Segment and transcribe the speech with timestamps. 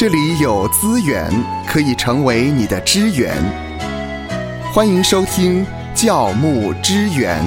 [0.00, 1.30] 这里有资源
[1.66, 3.36] 可以成为你的支援。
[4.72, 5.62] 欢迎收听
[5.94, 7.38] 教牧支援。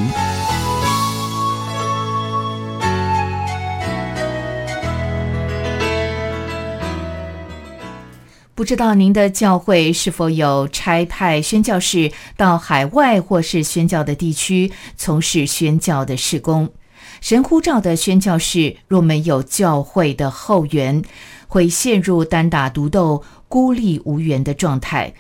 [8.54, 16.70] 不知道您的教会是否有差派宣教士到海外或是宣教的地区从事宣教的事工？
[17.20, 21.02] 神呼召的宣教士若没有教会的后援，
[21.54, 25.14] 会陷入单打独斗、孤立无援的状态。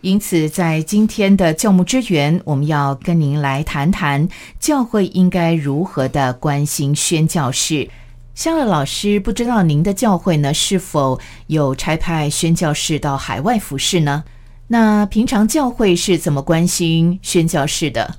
[0.00, 4.26] 因此，在今天的教牧支援，我们要跟您来谈谈
[4.58, 7.90] 教会应该如何的关心宣教士。
[8.34, 14.24] 夏乐老师，不知道您的教会呢是否有差派宣教士到海外服侍呢？
[14.68, 18.16] 那平常教会是怎么关心宣教士的？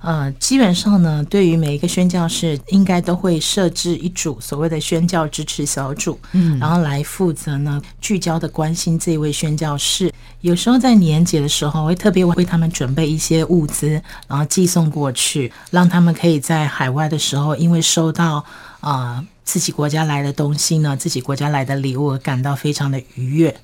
[0.00, 10.10] 呃，基本上呢，对于每一个宣教士，应该都会设置一组所谓的宣教支持小组，嗯，然后来负责呢聚焦的关心这一位宣教士。
[10.40, 18.42] 有时候在年节的时候，会特别为他们准备一些物资，然后寄送过去，让他们可以在海外的时候，因为收到
[18.80, 23.54] 啊自己国家来的东西呢，自己国家来的礼物，而感到非常的愉悦。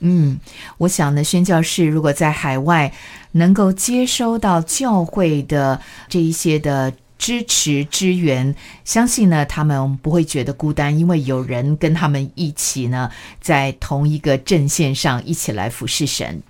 [0.00, 0.38] 嗯，
[0.78, 2.92] 我想呢，宣教士如果在海外
[3.32, 16.42] 能够接收到教会的这一些的支持支援，相信呢，他们不会觉得孤单，因为有人跟他们一起呢，在同一个阵线上一起来服侍神。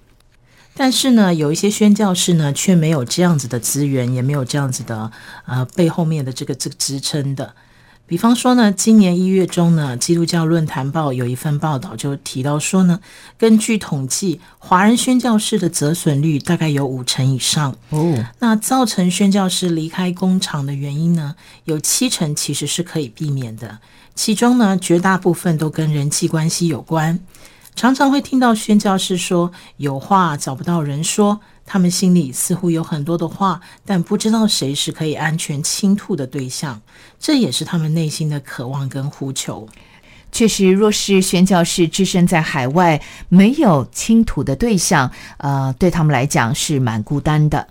[0.75, 5.11] 但是呢，有一些宣教士呢，却没有这样子的资源，也没有这样子的
[5.47, 7.55] 呃背后面的这个这个支撑的。
[8.07, 13.01] 比方说呢，今年一月中呢，《基督教论坛报》有一份报道就提到说呢，
[13.37, 17.75] 根据统计，华人宣教士的折损率大概有五成以上。
[17.91, 21.35] 哦，那造成宣教士离开工厂的原因呢，
[21.65, 23.79] 有七成其实是可以避免的，
[24.15, 27.19] 其中呢，绝大部分都跟人际关系有关。
[27.77, 31.41] 常常会听到宣教士说，有话找不到人说。
[31.69, 36.81] 他们心里似乎有很多的话，但不知道谁是可以安全倾吐的对象。
[37.19, 39.69] 这也是他们内心的渴望跟呼求。
[40.33, 47.69] 确实，若是宣教士置身在海外，没有倾吐的对象，呃，对他们来讲是蛮孤单的。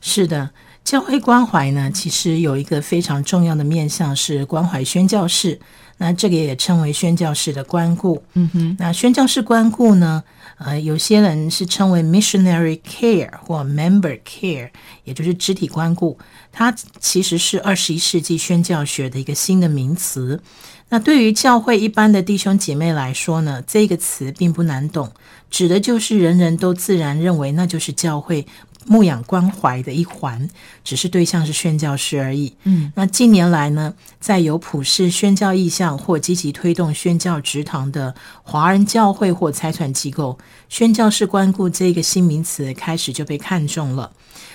[0.00, 0.50] 是的。
[0.84, 5.58] 教会关怀呢，其实有一个非常重要的面向是关怀宣教士，
[5.98, 8.22] 那这个也称为宣教士的关顾。
[8.34, 10.22] 嗯哼，那宣教士关顾呢，
[10.58, 14.70] 呃，有些人是称为 missionary care 或 member care，
[15.04, 16.18] 也就是肢体关顾。
[16.52, 20.42] 它其实是二十一世纪宣教学的一个新的名词。
[20.88, 25.10] 那对于教会一般的弟兄姐妹来说呢，这个词并不难懂，
[25.50, 28.46] 指的就是人人都自然认为那就是教会。
[28.86, 30.48] 牧养关怀的一环，
[30.84, 32.54] 只是对象是宣教师而已。
[32.62, 40.38] 嗯，那近年来呢，在有普世宣教意向或积极推动宣教职堂的华人教会或财团机构，
[40.68, 44.12] 宣教士关顾这个新名词开始就被看中了。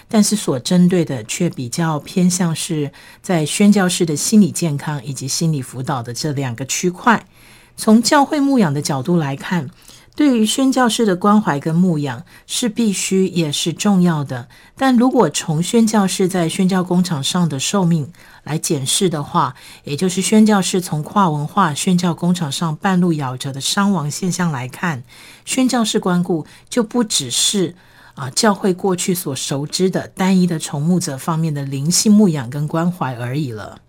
[0.07, 2.91] 但是所针对的却比较偏向是
[3.21, 7.25] 在宣教士的心理健康以及心理辅导的这两个区块。
[7.77, 9.69] 从教会牧养的角度来看。
[10.13, 18.11] 对于宣教士的关怀跟牧养是必须也是重要的，但如果从宣教士在宣教工厂上的寿命
[18.43, 19.55] 来检视的话，
[19.85, 25.03] 也就是宣教士从跨文化宣教工厂上半路夭折的伤亡现象来看，
[25.45, 27.75] 宣教士关顾就不只是
[28.15, 33.79] 啊教会过去所熟知的单一的从牧者方面的灵性牧养跟关怀而已了。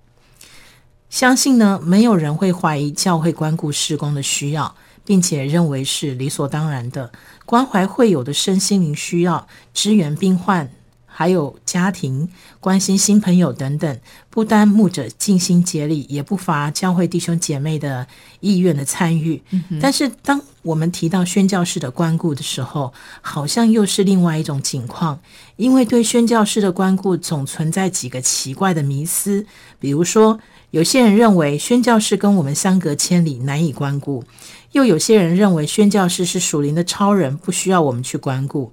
[1.11, 4.77] 相信呢，没有人会怀疑教会关顾施工的需要。
[5.05, 7.11] 并且认为是理所当然的，
[7.45, 10.71] 关怀会友的身心灵需要，支援病患，
[11.07, 12.29] 还有家庭，
[12.61, 18.07] 关心新朋友等等，不单牧者尽心竭力，也不乏教会弟兄姐妹的
[18.41, 19.43] 意愿的参与。
[19.81, 25.21] 但是，当我们提到宣教士的关顾的时候，好像又是另外一种情况，
[25.57, 29.45] 因为对宣教士的关顾总存在几个奇怪的迷思，
[29.79, 30.39] 比如说，
[30.71, 34.25] 有些人认为宣教士跟我们相隔千里，难以关顾。
[34.73, 38.73] 又有些人认为宣教士是属灵的超人，不需要我们去关顾。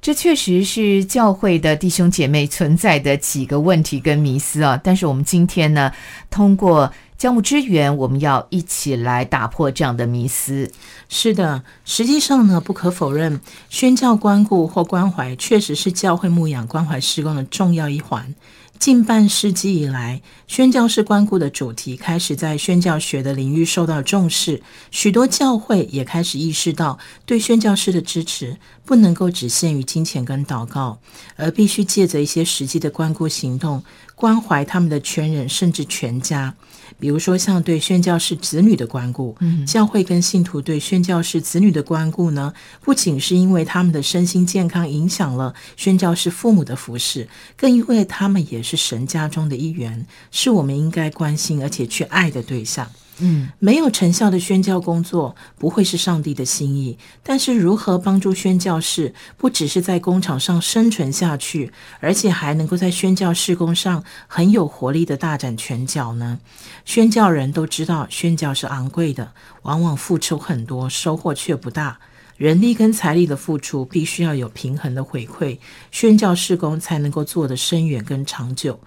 [0.00, 4.80] 这确实是教会的弟兄姐妹存在的几个问题跟迷思啊。
[4.82, 5.92] 但是我们今天呢，
[6.30, 10.70] 通过教牧支援，我们要一起来打破这样的迷思。
[11.08, 18.34] 是的，实际上呢，不可否认，宣教关顾或关怀确实是教会牧养关怀施工的重要一环。
[18.78, 24.62] 近半世纪以来，宣教士关顾的主题开始在宣教学的领域受到重视。
[24.92, 26.96] 许多教会也开始意识到，
[27.26, 31.00] 对宣教师的支持不能够只限于金钱跟祷告，
[31.34, 33.82] 而必须借着一些实际的关顾行动，
[34.14, 36.54] 关怀他们的全人甚至全家。
[36.98, 39.36] 比如说像对宣教士子女的关顾，
[39.66, 52.90] 教会跟信徒对宣教士子女的关顾呢，不仅是因为他们的身心健康影响了宣教士父母的服饰，更因为他们也是神家中的一员，是我们应该关心而且去爱的对象。
[53.20, 56.98] 嗯，没有成效的宣教工作不会是上帝的心意。
[57.22, 66.38] 但是，如何帮助宣教士不只是在工厂上生存下去，而且还能够在宣教事工上很有活力的大展拳脚呢？
[66.84, 69.32] 宣教人都知道，宣教是昂贵的，
[69.62, 71.98] 往往付出很多，收获却不大。
[72.36, 75.58] 人力跟财力的付出必须要有平衡的回馈，
[75.90, 78.78] 宣教事工才能够做得深远跟长久。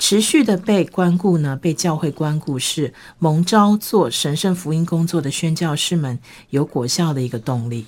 [0.00, 6.18] 持续的被关顾呢，被教会关顾是蒙召做神圣福音工作的宣教士们
[6.48, 7.84] 有果效的一个动力。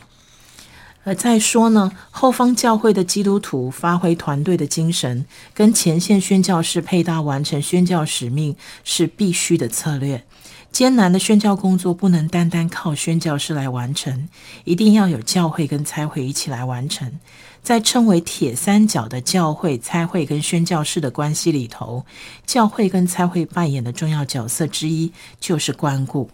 [1.05, 5.25] 而再说呢，后方教会的基督徒发挥团队的精神，
[5.55, 8.55] 跟前线宣教士配搭，完成宣教使命
[8.85, 10.23] 是必须的策略。
[10.71, 14.29] 艰难的宣教工作不能单单靠宣教士来完成，
[14.65, 17.19] 一定要有教会跟差会一起来完成。
[17.63, 22.05] 在称为铁三角的教会、差会跟宣教士的关系里头，
[22.45, 26.29] 教会跟差会扮演的重要角色之一就是关顾。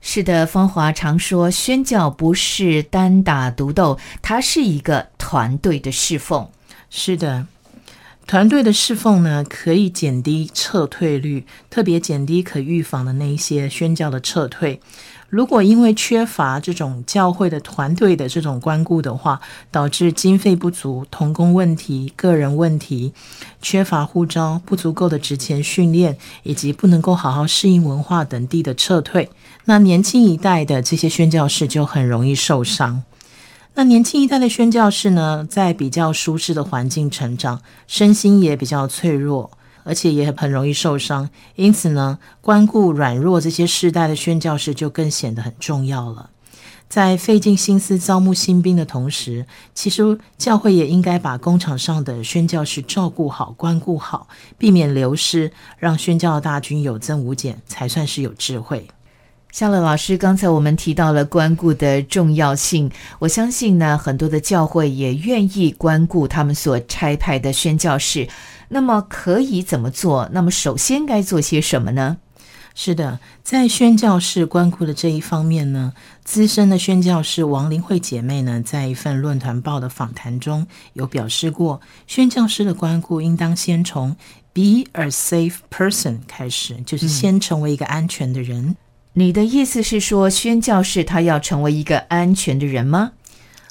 [0.00, 6.50] 是的，芳华常说，宣教不是单打独斗，它是一个团队的侍奉。
[6.90, 7.46] 是的，
[8.26, 14.80] 团队的侍奉呢，可以减低撤退率，特别减低可预防的那一些宣教的撤退。
[15.34, 19.40] 如果因为缺乏这种教会的团队的这种关顾的话，
[19.72, 23.12] 导致经费不足、童工问题、个人问题、
[23.60, 29.28] 缺乏护照、不足够的职前训练，以及不能够好好适应文化等地的撤退，
[29.64, 33.02] 那年轻一代的这些宣教士就很容易受伤。
[33.74, 39.50] 那年轻一代的宣教士呢，在比较舒适的环境成长，身心也比较脆弱。
[39.84, 46.30] 而且也很容易受伤，因此呢，关顾软弱这些世代的宣教士就更显得很重要了。
[46.88, 54.28] 在费尽心思招募新兵的同时，其实教会也应该把工厂上的宣教士照顾好、关顾好，
[54.58, 58.86] 避免流失，让宣教大军有增无减，才算是有智慧。
[59.54, 62.90] 夏乐老师，刚才我们提到了关顾的重要性，
[63.20, 68.28] 我相信呢，很多的教会也愿意关顾他们所差派的宣教士。
[68.70, 70.28] 那么可以怎么做？
[70.32, 72.16] 那么首先该做些什么呢？
[72.74, 75.92] 是的，在宣教士关顾的这一方面呢，
[76.24, 84.16] 资深的宣教士王林慧姐妹呢，在一份论坛报的访谈中有表示过，宣教师的关顾应当先从
[84.52, 88.74] be a safe person 开始，就是先成为一个安全的人。
[89.16, 93.12] 你的意思是说，宣教士他要成为一个安全的人吗？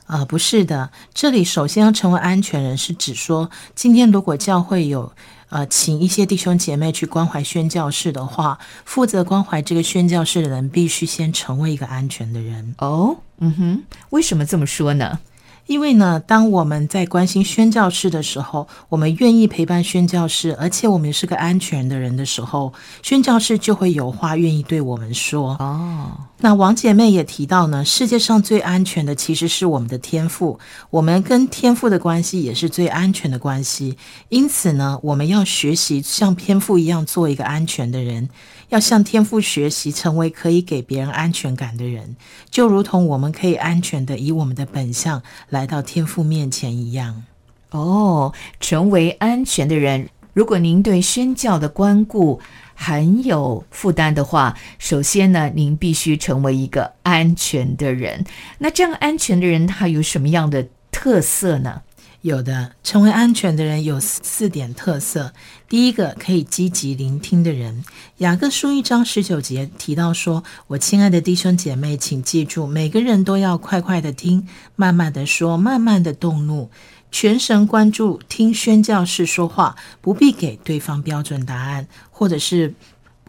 [0.05, 5.11] 啊，不是的，这里首先要成为安全人，是指说，今天如果教会有
[5.49, 12.75] 呃请一些弟兄姐妹去关怀宣教士的话，负责关怀这个宣教士的人必须先成为一个安全的人。
[12.77, 15.19] 哦，嗯哼，为什么这么说呢？
[15.65, 25.55] 因为呢，当我们在关心宣教士的时候，我们愿意陪伴宣教士，而且我们是个安全的人的时候，宣教士就会有话愿意对我们说。
[25.59, 33.97] 哦，那王姐妹也提到呢，世界上最安全的其实是我们的天赋，我们跟天赋的关系也是最安全的关系。
[34.29, 38.29] 因此呢，我们要学习像天赋一样做一个安全的人。
[38.69, 42.15] 要向天赋学习，成为可以给别人安全感的人，
[42.49, 45.21] 就如同我们可以安全的以我们的本相
[45.53, 47.23] 来到天父面前一样。
[47.69, 50.09] 哦，成为安全的人。
[50.33, 52.41] 如果您对宣教的关顾
[52.73, 58.25] 很有负担的话，首先呢，您必须成为一个安全的人。
[58.57, 61.83] 那这样安全的人，他有什么样的特色呢？
[62.23, 65.33] 有的，成为安全的人有四点特色。
[65.67, 67.83] 第一个，可以积极聆听的人。
[68.19, 76.69] 雅各书一章十九节提到说：“我亲爱的弟兄姐妹，请记住，每个人都要快快的听，慢慢的说，慢慢的动怒，
[77.11, 82.73] 全神关注听宣教士说话，不必给对方标准答案，或者是。”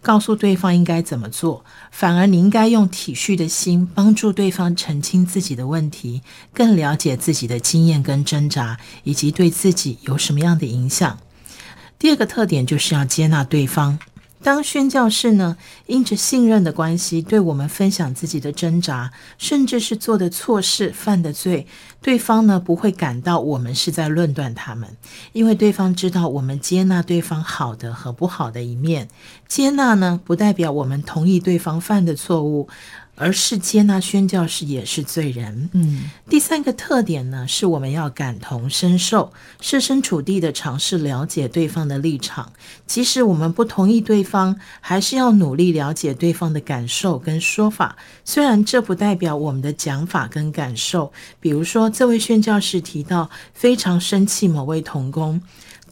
[0.05, 6.21] 告诉对方应该怎么做，反而你应该用体恤的心帮助对方澄清自己的问题，
[6.53, 11.19] 更了解自己的经验跟挣扎，以及对自己有什么样的影响。
[11.99, 13.99] 第二个特点就是要接纳对方。
[14.45, 21.67] 当宣教士呢，因着信任的关系，对我们分享自己的挣扎，甚至是做的错事、犯的罪，
[22.03, 24.99] 对方呢不会感到我们是在论断他们，
[25.33, 29.09] 因为对方知道我们接纳对方好的和不好的一面。
[29.49, 32.69] 接纳呢，不代表我们同意对方犯的错误，
[33.17, 35.69] 而是接纳宣教士也是罪人。
[35.73, 42.53] 嗯，第三个特点呢，是我们要感同身受，设身处地的尝试了解对方的立场。
[42.87, 47.97] 即使我们不同意对方，还是要努力了解对方的感受跟说法。
[48.25, 51.13] 虽然这不代表我们的讲法跟感受。
[51.41, 55.41] 比如说，这位宣教士提到非常生气某位童工。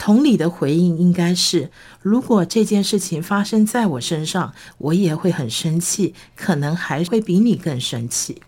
[0.04, 8.42] 同理的回应应该是：如果这件事情发生在我身上，我也会很生气，可能还会比你更生气。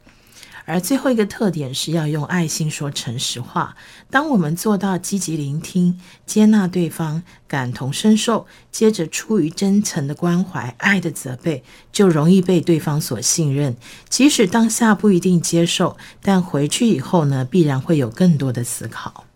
[0.64, 3.76] 而最后一个特点是要用爱心说诚实话。
[4.10, 13.76] 当我们做到积极聆听、接纳对方、感同身受，接着出于真诚的关怀、爱的责备，就容易被对方所信任。
[14.08, 19.26] 即使当下不一定接受，但回去以后呢，必然会有更多的思考。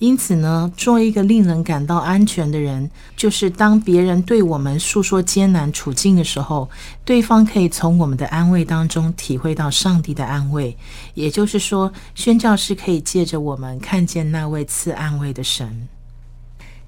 [0.00, 6.70] 因此呢，做一个令人感到安全的人，就是当别人对我们诉说艰难处境的时候，
[7.04, 10.74] 对方可以从我们的安慰当中体会到上帝的安慰。
[11.12, 15.86] 也就是说，宣教师可以借着我们看见那位赐安慰的神。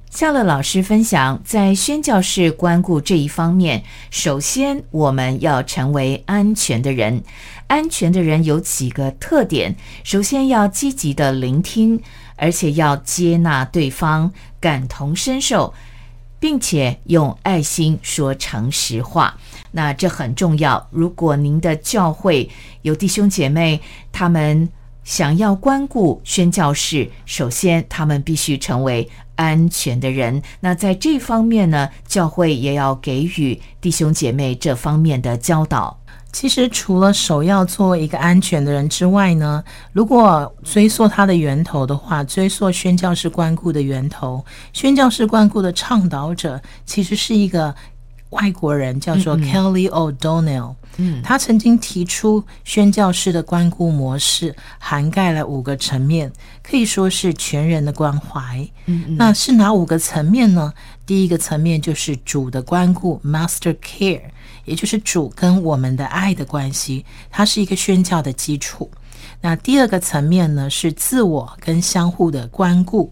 [0.08, 7.22] 夏乐老师分享，在宣教士关顾这一方面，首先我们要成为安全的人。
[7.66, 12.00] 安全的人有几个特点：首先要积极的聆听。
[12.42, 15.72] 而且要接纳对方，感同身受，
[16.40, 19.38] 并且用爱心说诚实话。
[19.70, 20.84] 那这很重要。
[20.90, 22.50] 如果您的教会
[22.82, 23.80] 有弟兄姐妹，
[24.10, 24.68] 他们
[25.04, 30.42] 想要关顾宣教士，首先他们必须成为安全的人。
[30.58, 35.96] 那在这方面呢，教会也要给予弟兄姐妹这方面的教导。
[36.32, 39.62] 其实，除了首要做一个安全的人之外呢，
[39.92, 47.74] 如果追溯它的源头的话，追溯宣教士关顾的源头，宣教士关顾的倡导者其实是一个
[48.30, 50.74] 外国人，叫做 Kelly O'Donnell。
[50.96, 58.66] 嗯，他曾经提出宣教士的关顾模式，涵盖了五个层面，可以说是全人的关怀。
[58.86, 60.72] 嗯，那是哪五个层面呢？
[61.06, 64.22] 第一个层面就是主的关顾 （Master Care）。
[64.64, 68.90] 也就是主跟我们的爱的关系，它是一个宣教的基础。
[69.40, 73.10] 那第二个层面呢，是自我跟相互的关顾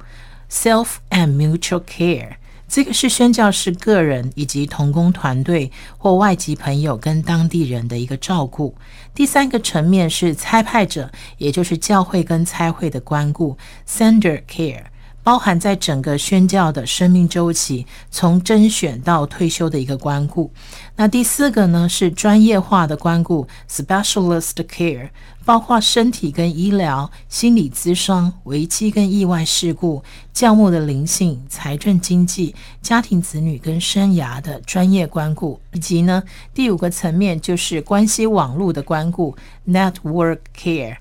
[0.51, 2.37] （self and mutual care）。
[2.69, 8.77] 这个是宣教士个人以及同工团队或外籍朋友跟当地人的一个照顾。
[9.13, 14.85] 第三个层面是差派者，也就是教会跟差会的关顾 （sender care）。
[15.31, 20.51] 包含在整个宣教的生命周期，从甄选到退休的一个关顾。
[20.97, 25.11] 那第四个呢，是专业化的关顾 （specialist care），
[25.45, 36.21] 包括身体跟医疗、心理咨商、危机跟意外事故、教牧的灵性、财政经济、家庭子女跟生涯的专业关顾，以及呢
[36.53, 39.37] 第五个层面就是关系网络的关顾
[39.69, 40.97] （network care）。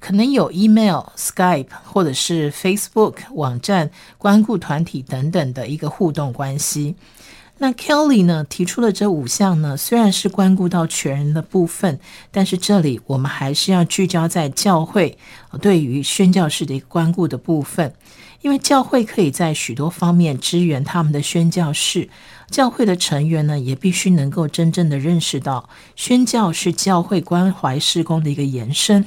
[0.00, 6.94] 可能有 email、Skype 或者是 Facebook 网站、关顾团体等等的一个互动关系。
[7.58, 12.00] 那 Kelly 呢提出了这五项呢，虽然是关顾到全人的部分，
[12.32, 15.16] 但是这里我们还是要聚焦在教会
[15.62, 17.94] 对于宣教士的一个关顾的部分，
[18.42, 22.08] 因为教会可以在许多方面支援他们的宣教士。
[22.50, 29.04] 教会的成员呢，也必须能够真正的认识到，宣教是教会关怀施工的一个延伸。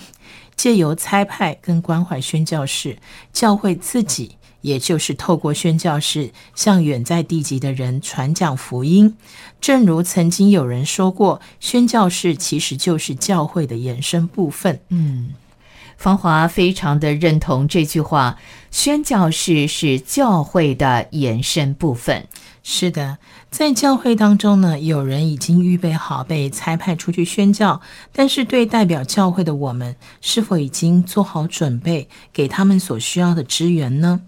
[0.58, 2.98] 借由差派跟关怀宣教士，
[3.32, 9.16] 教会自己也就是透过宣教士向远在地极的人传讲福音。
[9.62, 14.82] 正如曾经有人说过，宣教士其实就是教会的延伸部分。
[14.90, 15.30] 嗯，
[15.96, 18.38] 芳华非常的认同这句话：
[18.72, 22.28] 宣教士是教会的延伸部分。
[22.70, 23.18] 是的。
[23.50, 27.80] 在教会当中呢，有人已经预备好被差派出去宣教，
[28.12, 34.20] 但是对代表教会的我们，是否已经做好准备，给他们所需要的支援呢？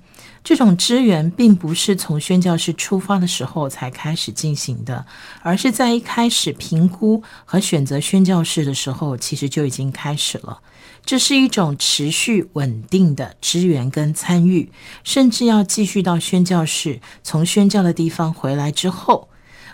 [0.43, 5.05] 这种支援并不是从宣教士出发的时候才开始进行的，
[5.41, 10.61] 而是在一开始评估和选择宣教士的时候，其实就已经开始了。
[11.05, 14.71] 这是一种持续稳定的支援跟参与，
[15.03, 19.29] 甚至要继续到宣教士从宣教的地方回来之后，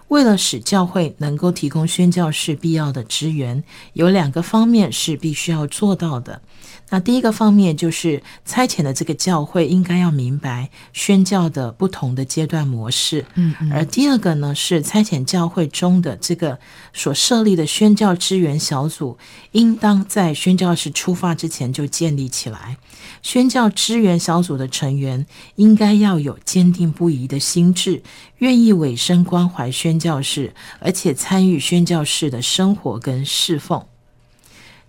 [0.10, 6.41] 为了使教会能够提供宣教士必要的支援，有两个方面是必须要做到的。
[6.89, 16.60] 那第一个方面就是差遣的这个教会应该要明白宣教的不同的阶段模式，嗯，而第二个呢是差遣教会中的这个
[16.94, 19.18] 所设立的宣教支援小组，
[19.51, 22.77] 应当在宣教士出发之前就建立起来。
[23.22, 25.25] 宣教支援小组的成员
[25.56, 28.04] 应该要有坚定不移的心智，
[28.38, 33.86] 愿意委身关怀宣教士，而且参与宣教士的生活跟侍奉。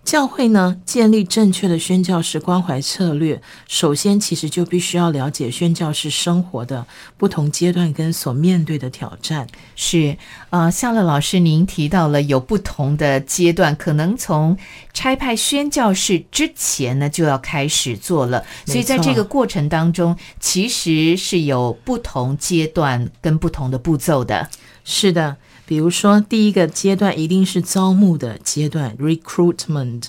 [0.07, 6.87] 教会呢，建立正确的宣教士关怀策略，首先其实就必须要了解宣教士生活的
[7.17, 9.45] 不同阶段跟所面对的挑战。
[9.75, 10.17] 是，
[10.49, 14.57] 呃，夏乐老师，您提到了有不同的阶段，可能从
[14.93, 24.49] 差派宣教士之前呢就要开始做了，所以在这个过程当中，其实是有不同阶段跟不同的步骤的。
[24.85, 25.35] 是的。
[25.67, 30.03] 比如说，第一个阶段一定是招募的阶段 （recruitment），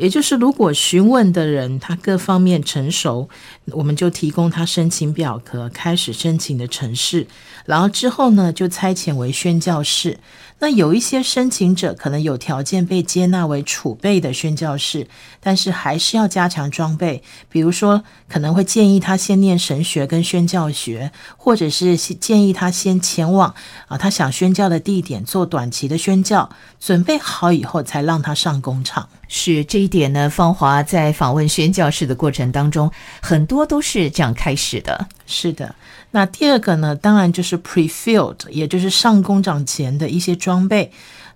[0.00, 3.28] 也就是如果询问的人他各方面成熟，
[3.66, 7.26] 我们就提供他申请表格，开始申请的程式，
[7.66, 10.18] 然后之后呢，就差遣为宣教士。
[10.62, 15.06] 那有一些申请者可能有条件被接纳为储备的宣教士，
[15.40, 17.22] 但是还是要加强装备。
[17.48, 23.54] 比如说，可能会建议他先念神学跟宣教学，或者是建议他先前往
[23.88, 29.08] 啊他想宣教的地点做短期的宣教，准备好以后才让他上工厂。
[29.28, 35.08] 是这一点呢，芳华在访问宣教士的过程当中，很多都是这样开始的。
[35.26, 35.74] 是的。
[36.12, 40.90] 那第二个呢，当然就是 pre-field，也就是上工长前的一些装备。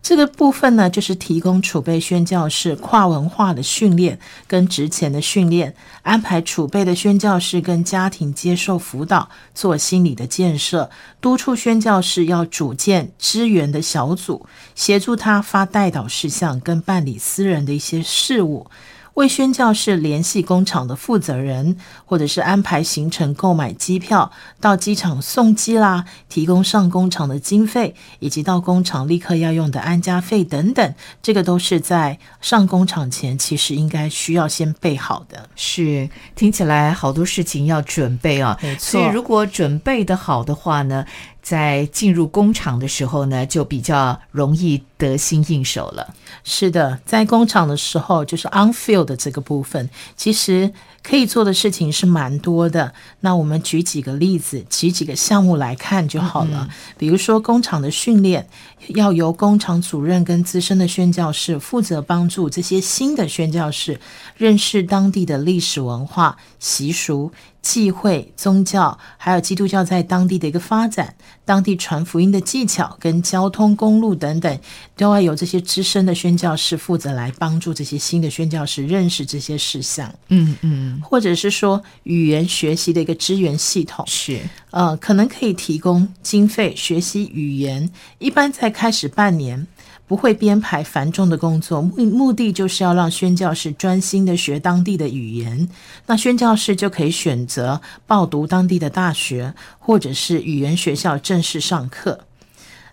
[0.04, 10.90] 这个部分呢，就是提供储备宣教士跨文化的训练跟职前的训练，安排储备的宣教士跟家庭接受辅导，做心理的建设，
[11.22, 14.44] 督促宣教士要组建支援的小组，
[14.74, 18.66] 协助他发代导事项跟办理私人的一些事务。
[19.14, 24.30] 为宣教士联系工厂的负责人，或者是安排行程、购买机票、
[24.60, 35.48] 到机场送机啦，提供上工厂的经费，以及到工厂立刻要用的安家费等等，这个都是在上工厂前其实应该需要先备好的。
[35.54, 39.00] 是，听起来好多事情要准备啊，没错。
[39.00, 41.04] 所以如果准备的好的话呢？
[41.44, 46.14] 在进入工厂的时候呢，就比较容易得心应手了。
[46.42, 50.72] 是的，在工厂的时候，就是 on field 的这个部分，其实
[51.04, 52.92] 可以做的事情是蛮多的。
[53.20, 56.68] 那我们举几个例子，举几个项目来看就好了。
[56.98, 58.48] 比如说，工厂的训练
[58.88, 64.00] 要由工厂主任跟资深的宣教士负责帮助这些新的宣教士
[64.36, 67.30] 认识当地的历史文化习俗。
[67.60, 74.58] 忌讳、宗教，还有基督教在当地的一个发展，当地传福音的技巧跟交通公路等等，
[74.96, 80.12] 都要有这些资深的宣教师负责来帮助这些新的宣教师认识这些事项。
[80.28, 89.66] 嗯嗯，或者是说语言学习的一个支援系统，是呃，可能可以提供经费学习语言，一般在开始半年。
[90.14, 95.68] 不会编排繁重的工作，目目的就是要让宣教士专心的学当地的语言。
[96.06, 102.20] 那宣教士就可以选择报读当地的大学，或者是语言学校正式上课。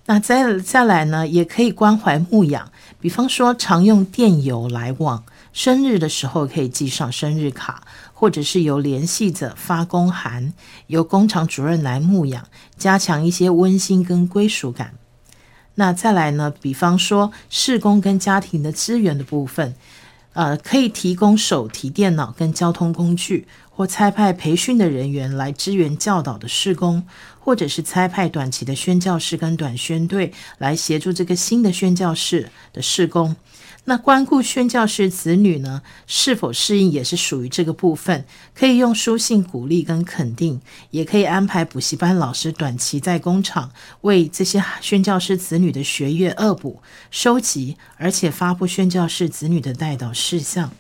[0.08, 7.84] 那再再来呢，也可以关怀牧养，比方说常用电邮来往，生日的时候可以寄上生日卡，
[8.16, 10.54] 或者是由联系者发公函，
[10.88, 12.44] 由工厂主任来牧养，
[12.80, 14.96] 加强一些温馨跟归属感。
[15.76, 16.54] 那再来呢？
[16.62, 19.74] 比方说，施工跟家庭的资源的部分，
[20.34, 23.48] 呃，可以提供手提电脑跟交通工具，
[23.82, 27.04] 或差派培训的人员来支援教导的施工，
[27.40, 33.36] 或者是差派短期的宣教士跟短宣队来协助这个新的宣教士的施工。
[33.86, 50.72] 那关顾宣教士子女呢，是否适应也是属于这个部分，可以用书信鼓励跟肯定，也可以安排补习班老师短期在工厂为这些宣教师子女的学业恶补、收集，而且发布宣教师子女的带导事项。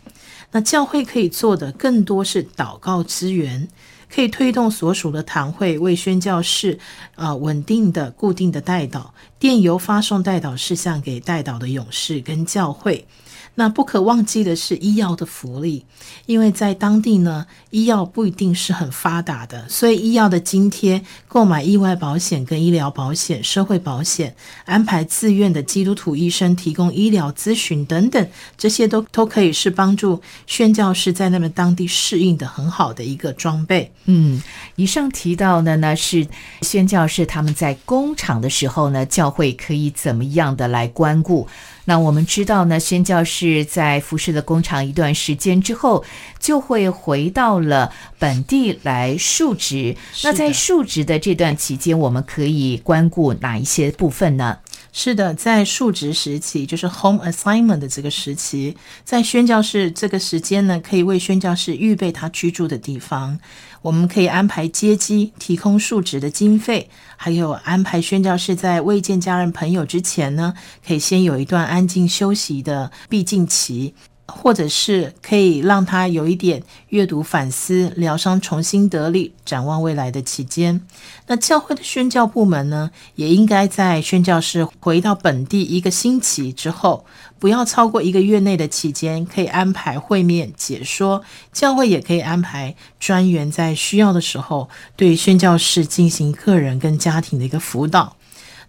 [0.51, 3.67] 那教会可以做的更多是祷告资源。
[4.13, 6.77] 可以推动所属的堂会为宣教士，
[7.15, 9.05] 啊，稳定的、固定的代祷，
[9.39, 13.07] 电邮发送代祷事项给代祷的勇士跟教会。
[13.55, 15.85] 那不可忘记的是医药的福利，
[16.25, 24.33] 因为在当地呢，医药不一定是很发达的，所以医药的津贴、购买意外保险跟医疗保险、社会保险、
[24.65, 33.91] 安排自愿的基督徒医生提供医疗咨询等等，这些都都可以是帮助宣教士在那边当地适应的很好的一个装备。
[34.05, 34.41] 嗯，
[34.77, 36.25] 以上提到的呢是
[36.61, 41.47] 宣教士他们在工厂的时候呢，教会可以怎么样的来关顾。
[41.91, 46.06] 那我们知道呢，宣教士在服侍的工厂一段时间之后，
[46.39, 49.97] 就会回到了本地来述职。
[50.23, 54.60] 那在述职的这段期间，我们可以关顾哪一些部分呢？
[54.93, 58.75] 是的，在述职时期，就是 home assignment 的这个时期，
[59.06, 63.39] 在宣教士这个时间呢，可以为宣教士预备他居住的地方。
[63.82, 70.54] 我们可以安排接机，提供述职的经费，还有安排宣教士在未见家人朋友之前呢，
[70.86, 73.95] 可以先有一段安静休息的闭境期。
[74.31, 80.81] 或者是可以让他有一点阅读反思、疗伤、重新得力、展望未来的期间。
[81.27, 87.05] 那教会的宣教部门呢，也应该在宣教士回到本地一个星期之后，
[87.37, 91.21] 不要超过一个月内的期间，可以安排会面解说。
[91.53, 98.15] 教会也可以安排专员在需要的时候，对宣教士进行个人跟家庭的一个辅导。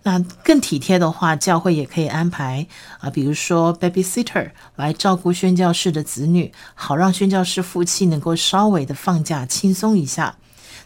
[0.05, 2.67] 那更体贴的话，教会也可以安排
[2.99, 10.37] 啊，比如说 babysitter 来照顾宣教士的子女，好让宣教士夫妻能够稍微的放假轻松一下。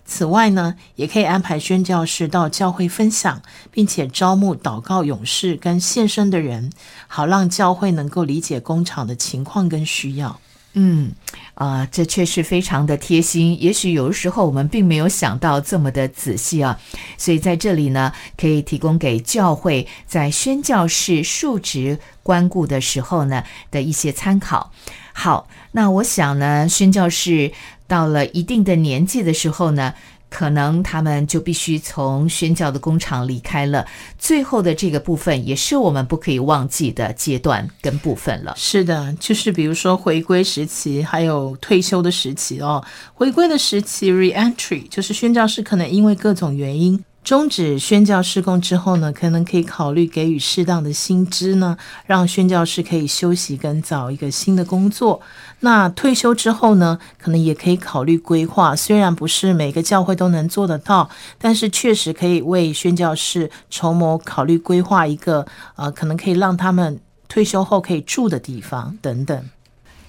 [0.04, 6.70] 此外呢，也可以安排宣教士到教会分享，并且招募祷告勇士跟献身的人，
[7.08, 10.38] 好让教会能够理解工厂的情况跟需要。
[10.78, 11.10] 嗯，
[11.54, 13.58] 啊，这确实非常的贴心。
[13.62, 16.78] 也许有的时候我们并没有想到这么的仔细啊，
[17.16, 24.70] 所以在这里呢，可以提供给教会在宣教士述职关顾的时候呢的一些参考。
[25.14, 27.52] 好，那我想呢，宣教士
[27.88, 29.94] 到了一定的年纪的时候呢。
[30.28, 33.86] 可能他们就必须从宣教的工厂离开了，
[34.18, 38.54] 最后的这个部分也是我们不可以忘记的阶段跟部分了。
[38.56, 42.84] 是的，就是比如说回归时期，还有退休的时期哦。
[43.14, 47.02] 回归的时期 （re-entry） 就是宣教士可能因为各种原因。
[47.26, 55.20] 终止宣教施工之后呢，可能可以考虑给予适当的薪资呢，让宣教士可以休息跟找一个新的工作。
[55.58, 58.76] 那退休之后呢，可能也可以考虑规划。
[58.76, 69.50] 虽然不是每个教会都能做得到，但是确实可以为宣教士筹谋考虑规划一个呃，可能可以让他们退休后可以住的地方等等。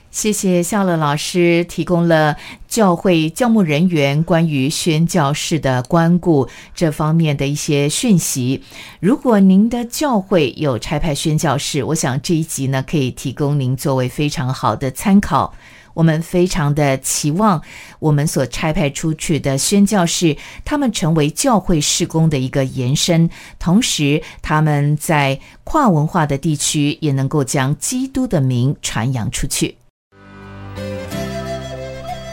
[0.10, 2.36] 谢谢夏乐老师提供了
[2.68, 8.64] 教会教牧人员关于宣教士的关顾这方面的一些讯息。
[9.00, 15.54] 如果您的教会有差派宣教士，我想这一集呢可以提供您作为非常好的参考。
[15.94, 17.62] 我们非常的期望
[18.00, 29.78] 我们所差派出去的宣教士，他们成为教会事工的一个延伸，同时他们在跨文化的地区也能够将基督的名传扬出去。